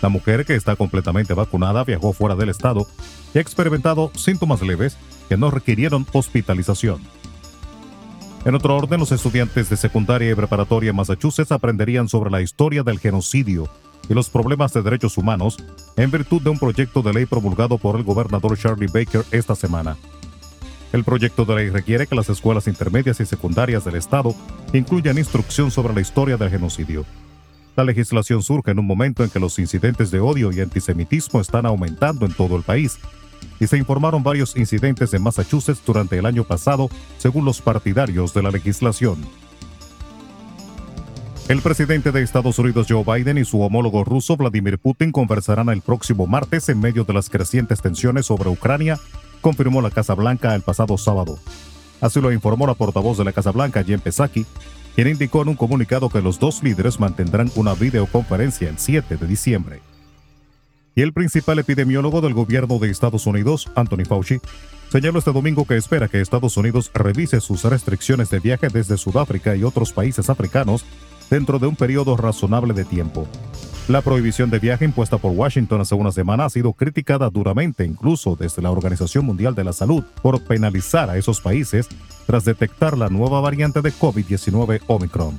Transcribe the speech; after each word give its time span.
La 0.00 0.08
mujer, 0.08 0.44
que 0.44 0.54
está 0.54 0.76
completamente 0.76 1.34
vacunada, 1.34 1.84
viajó 1.84 2.12
fuera 2.12 2.36
del 2.36 2.48
estado 2.48 2.86
y 3.34 3.38
ha 3.38 3.40
experimentado 3.40 4.12
síntomas 4.14 4.62
leves 4.62 4.96
que 5.28 5.36
no 5.36 5.50
requirieron 5.50 6.06
hospitalización. 6.12 7.00
En 8.44 8.54
otro 8.54 8.76
orden, 8.76 9.00
los 9.00 9.12
estudiantes 9.12 9.68
de 9.68 9.76
secundaria 9.76 10.30
y 10.30 10.34
preparatoria 10.34 10.90
en 10.90 10.96
Massachusetts 10.96 11.52
aprenderían 11.52 12.08
sobre 12.08 12.30
la 12.30 12.40
historia 12.40 12.82
del 12.82 13.00
genocidio 13.00 13.68
y 14.08 14.14
los 14.14 14.30
problemas 14.30 14.72
de 14.72 14.82
derechos 14.82 15.18
humanos 15.18 15.58
en 15.96 16.10
virtud 16.10 16.40
de 16.40 16.50
un 16.50 16.58
proyecto 16.58 17.02
de 17.02 17.12
ley 17.12 17.26
promulgado 17.26 17.78
por 17.78 17.96
el 17.96 18.04
gobernador 18.04 18.56
Charlie 18.56 18.86
Baker 18.86 19.24
esta 19.32 19.54
semana. 19.54 19.96
El 20.92 21.04
proyecto 21.04 21.44
de 21.44 21.54
ley 21.54 21.70
requiere 21.70 22.06
que 22.06 22.14
las 22.14 22.30
escuelas 22.30 22.66
intermedias 22.66 23.20
y 23.20 23.26
secundarias 23.26 23.84
del 23.84 23.96
Estado 23.96 24.34
incluyan 24.72 25.18
instrucción 25.18 25.70
sobre 25.70 25.94
la 25.94 26.00
historia 26.00 26.36
del 26.36 26.50
genocidio. 26.50 27.04
La 27.76 27.84
legislación 27.84 28.42
surge 28.42 28.70
en 28.70 28.78
un 28.78 28.86
momento 28.86 29.22
en 29.22 29.30
que 29.30 29.38
los 29.38 29.58
incidentes 29.58 30.10
de 30.10 30.20
odio 30.20 30.50
y 30.50 30.60
antisemitismo 30.60 31.40
están 31.40 31.66
aumentando 31.66 32.24
en 32.24 32.32
todo 32.32 32.56
el 32.56 32.62
país, 32.62 32.98
y 33.60 33.66
se 33.66 33.76
informaron 33.76 34.22
varios 34.22 34.56
incidentes 34.56 35.12
en 35.14 35.22
Massachusetts 35.22 35.82
durante 35.84 36.18
el 36.18 36.26
año 36.26 36.44
pasado, 36.44 36.88
según 37.18 37.44
los 37.44 37.60
partidarios 37.60 38.32
de 38.34 38.42
la 38.42 38.50
legislación. 38.50 39.18
El 41.48 41.62
presidente 41.62 42.12
de 42.12 42.22
Estados 42.22 42.58
Unidos 42.58 42.86
Joe 42.88 43.04
Biden 43.04 43.38
y 43.38 43.44
su 43.44 43.60
homólogo 43.62 44.04
ruso 44.04 44.36
Vladimir 44.36 44.78
Putin 44.78 45.12
conversarán 45.12 45.68
el 45.70 45.80
próximo 45.80 46.26
martes 46.26 46.68
en 46.68 46.78
medio 46.78 47.04
de 47.04 47.14
las 47.14 47.30
crecientes 47.30 47.80
tensiones 47.80 48.26
sobre 48.26 48.50
Ucrania 48.50 48.98
confirmó 49.40 49.80
la 49.80 49.90
Casa 49.90 50.14
Blanca 50.14 50.54
el 50.54 50.62
pasado 50.62 50.98
sábado. 50.98 51.38
Así 52.00 52.20
lo 52.20 52.32
informó 52.32 52.66
la 52.66 52.74
portavoz 52.74 53.18
de 53.18 53.24
la 53.24 53.32
Casa 53.32 53.50
Blanca, 53.50 53.82
Jen 53.82 54.00
Psaki, 54.00 54.46
quien 54.94 55.08
indicó 55.08 55.42
en 55.42 55.48
un 55.48 55.56
comunicado 55.56 56.08
que 56.08 56.20
los 56.20 56.38
dos 56.38 56.62
líderes 56.62 56.98
mantendrán 57.00 57.50
una 57.54 57.74
videoconferencia 57.74 58.68
el 58.68 58.78
7 58.78 59.16
de 59.16 59.26
diciembre. 59.26 59.80
Y 60.94 61.02
el 61.02 61.12
principal 61.12 61.58
epidemiólogo 61.60 62.20
del 62.20 62.34
gobierno 62.34 62.78
de 62.78 62.90
Estados 62.90 63.26
Unidos, 63.26 63.70
Anthony 63.76 64.04
Fauci, 64.08 64.40
señaló 64.90 65.20
este 65.20 65.32
domingo 65.32 65.64
que 65.64 65.76
espera 65.76 66.08
que 66.08 66.20
Estados 66.20 66.56
Unidos 66.56 66.90
revise 66.94 67.40
sus 67.40 67.62
restricciones 67.64 68.30
de 68.30 68.40
viaje 68.40 68.68
desde 68.68 68.96
Sudáfrica 68.96 69.54
y 69.54 69.62
otros 69.62 69.92
países 69.92 70.28
africanos 70.30 70.84
dentro 71.30 71.58
de 71.58 71.66
un 71.68 71.76
periodo 71.76 72.16
razonable 72.16 72.74
de 72.74 72.84
tiempo. 72.84 73.28
La 73.88 74.02
prohibición 74.02 74.50
de 74.50 74.58
viaje 74.58 74.84
impuesta 74.84 75.16
por 75.16 75.32
Washington 75.32 75.80
hace 75.80 75.94
una 75.94 76.12
semana 76.12 76.44
ha 76.44 76.50
sido 76.50 76.74
criticada 76.74 77.30
duramente 77.30 77.86
incluso 77.86 78.36
desde 78.36 78.60
la 78.60 78.70
Organización 78.70 79.24
Mundial 79.24 79.54
de 79.54 79.64
la 79.64 79.72
Salud 79.72 80.04
por 80.20 80.42
penalizar 80.42 81.08
a 81.08 81.16
esos 81.16 81.40
países 81.40 81.88
tras 82.26 82.44
detectar 82.44 82.98
la 82.98 83.08
nueva 83.08 83.40
variante 83.40 83.80
de 83.80 83.90
COVID-19 83.90 84.82
Omicron. 84.88 85.38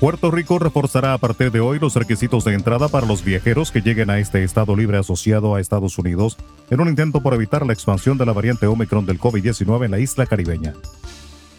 Puerto 0.00 0.32
Rico 0.32 0.58
reforzará 0.58 1.14
a 1.14 1.18
partir 1.18 1.52
de 1.52 1.60
hoy 1.60 1.78
los 1.78 1.94
requisitos 1.94 2.42
de 2.42 2.54
entrada 2.54 2.88
para 2.88 3.06
los 3.06 3.22
viajeros 3.22 3.70
que 3.70 3.80
lleguen 3.80 4.10
a 4.10 4.18
este 4.18 4.42
estado 4.42 4.74
libre 4.74 4.98
asociado 4.98 5.54
a 5.54 5.60
Estados 5.60 5.96
Unidos 5.98 6.36
en 6.68 6.80
un 6.80 6.88
intento 6.88 7.20
por 7.20 7.34
evitar 7.34 7.64
la 7.64 7.74
expansión 7.74 8.18
de 8.18 8.26
la 8.26 8.32
variante 8.32 8.66
Omicron 8.66 9.06
del 9.06 9.20
COVID-19 9.20 9.84
en 9.84 9.90
la 9.92 10.00
isla 10.00 10.26
caribeña. 10.26 10.74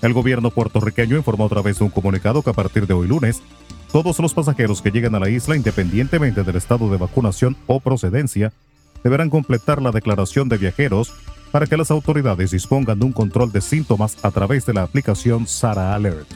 El 0.01 0.11
gobierno 0.11 0.51
puertorriqueño 0.51 1.15
informó 1.15 1.45
a 1.45 1.49
través 1.49 1.79
de 1.79 1.85
un 1.85 1.91
comunicado 1.91 2.41
que 2.41 2.49
a 2.49 2.53
partir 2.53 2.87
de 2.87 2.93
hoy 2.93 3.07
lunes 3.07 3.41
todos 3.93 4.17
los 4.17 4.33
pasajeros 4.33 4.81
que 4.81 4.89
lleguen 4.89 5.13
a 5.13 5.19
la 5.19 5.29
isla, 5.29 5.55
independientemente 5.55 6.43
del 6.43 6.55
estado 6.55 6.89
de 6.89 6.97
vacunación 6.97 7.55
o 7.67 7.79
procedencia, 7.79 8.51
deberán 9.03 9.29
completar 9.29 9.83
la 9.83 9.91
declaración 9.91 10.49
de 10.49 10.57
viajeros 10.57 11.13
para 11.51 11.67
que 11.67 11.77
las 11.77 11.91
autoridades 11.91 12.49
dispongan 12.49 12.97
de 12.97 13.05
un 13.05 13.11
control 13.11 13.51
de 13.51 13.61
síntomas 13.61 14.17
a 14.23 14.31
través 14.31 14.65
de 14.65 14.73
la 14.73 14.81
aplicación 14.81 15.45
SARA 15.45 15.93
Alert. 15.93 16.27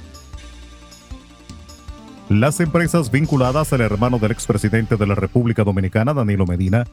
Las 2.29 2.59
empresas 2.59 3.09
vinculadas 3.09 3.73
al 3.73 3.81
hermano 3.81 4.19
del 4.19 4.33
expresidente 4.33 4.95
de 4.95 5.07
la 5.07 5.15
República 5.15 5.63
Dominicana, 5.63 6.13
Danilo 6.13 6.45
Medina, 6.45 6.85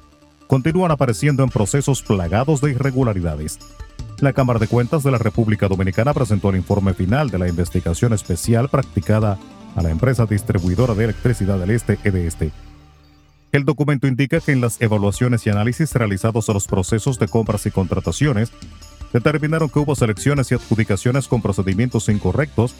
continúan 0.46 0.90
apareciendo 0.90 1.42
en 1.42 1.50
procesos 1.50 2.00
plagados 2.00 2.62
de 2.62 2.70
irregularidades. 2.70 3.58
La 4.20 4.32
Cámara 4.32 4.60
de 4.60 4.68
Cuentas 4.68 5.02
de 5.02 5.10
la 5.10 5.18
República 5.18 5.68
Dominicana 5.68 6.14
presentó 6.14 6.48
el 6.48 6.56
informe 6.56 6.94
final 6.94 7.28
de 7.28 7.38
la 7.38 7.48
investigación 7.48 8.14
especial 8.14 8.70
practicada 8.70 9.38
a 9.74 9.82
la 9.82 9.90
empresa 9.90 10.26
distribuidora 10.26 10.94
de 10.94 11.04
electricidad 11.04 11.58
del 11.58 11.70
Este, 11.70 11.98
EDESTE. 12.04 12.52
El 13.52 13.64
documento 13.64 14.06
indica 14.06 14.40
que 14.40 14.52
en 14.52 14.60
las 14.60 14.78
evaluaciones 14.80 15.46
y 15.46 15.50
análisis 15.50 15.94
realizados 15.94 16.48
a 16.48 16.52
los 16.52 16.66
procesos 16.66 17.18
de 17.18 17.28
compras 17.28 17.66
y 17.66 17.70
contrataciones, 17.70 18.50
determinaron 19.12 19.68
que 19.68 19.78
hubo 19.78 19.94
selecciones 19.94 20.50
y 20.50 20.56
adjudicaciones 20.56 21.28
con 21.28 21.40
procedimientos 21.40 22.08
incorrectos, 22.08 22.74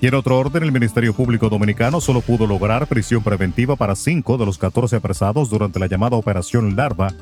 Y 0.00 0.08
en 0.08 0.14
otro 0.14 0.36
orden, 0.36 0.64
el 0.64 0.72
Ministerio 0.72 1.14
Público 1.14 1.48
Dominicano 1.48 2.00
solo 2.00 2.22
pudo 2.22 2.46
lograr 2.46 2.88
prisión 2.88 3.22
preventiva 3.22 3.76
para 3.76 3.94
cinco 3.94 4.36
de 4.36 4.44
los 4.44 4.58
14 4.58 4.96
apresados 4.96 5.48
durante 5.48 5.78
la 5.78 5.86
llamada 5.86 6.16
Operación 6.16 6.74
Larva, 6.74 7.14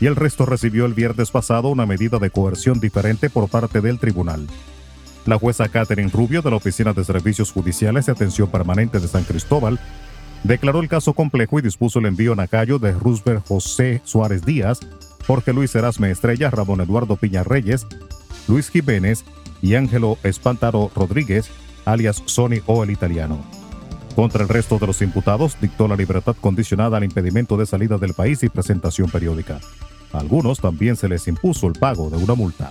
y 0.00 0.06
el 0.06 0.14
resto 0.14 0.46
recibió 0.46 0.86
el 0.86 0.94
viernes 0.94 1.32
pasado 1.32 1.68
una 1.68 1.84
medida 1.84 2.20
de 2.20 2.30
coerción 2.30 2.78
diferente 2.78 3.28
por 3.28 3.48
parte 3.48 3.80
del 3.80 3.98
tribunal. 3.98 4.46
La 5.28 5.38
jueza 5.38 5.68
Catherine 5.68 6.10
Rubio 6.10 6.40
de 6.40 6.48
la 6.48 6.56
Oficina 6.56 6.94
de 6.94 7.04
Servicios 7.04 7.52
Judiciales 7.52 8.06
de 8.06 8.12
Atención 8.12 8.50
Permanente 8.50 8.98
de 8.98 9.08
San 9.08 9.24
Cristóbal 9.24 9.78
declaró 10.42 10.80
el 10.80 10.88
caso 10.88 11.12
complejo 11.12 11.58
y 11.58 11.62
dispuso 11.62 11.98
el 11.98 12.06
envío 12.06 12.32
a 12.32 12.36
Nacayo 12.36 12.78
de 12.78 12.92
Roosevelt 12.92 13.46
José 13.46 14.00
Suárez 14.04 14.46
Díaz, 14.46 14.80
Jorge 15.26 15.52
Luis 15.52 15.74
Erasme 15.74 16.10
Estrella, 16.10 16.48
Ramón 16.48 16.80
Eduardo 16.80 17.16
Piña 17.16 17.44
Reyes, 17.44 17.86
Luis 18.48 18.70
Jiménez 18.70 19.26
y 19.60 19.74
Ángelo 19.74 20.16
Espantaro 20.22 20.90
Rodríguez, 20.96 21.50
alias 21.84 22.22
Sony 22.24 22.62
o 22.64 22.82
el 22.82 22.90
italiano. 22.90 23.38
Contra 24.16 24.42
el 24.42 24.48
resto 24.48 24.78
de 24.78 24.86
los 24.86 25.02
imputados, 25.02 25.58
dictó 25.60 25.88
la 25.88 25.96
libertad 25.96 26.36
condicionada 26.40 26.96
al 26.96 27.04
impedimento 27.04 27.58
de 27.58 27.66
salida 27.66 27.98
del 27.98 28.14
país 28.14 28.42
y 28.44 28.48
presentación 28.48 29.10
periódica. 29.10 29.60
A 30.10 30.20
algunos 30.20 30.58
también 30.58 30.96
se 30.96 31.06
les 31.06 31.28
impuso 31.28 31.66
el 31.66 31.74
pago 31.74 32.08
de 32.08 32.16
una 32.16 32.34
multa. 32.34 32.70